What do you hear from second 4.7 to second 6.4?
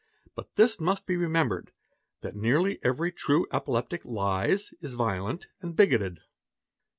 is violent, and bigoted.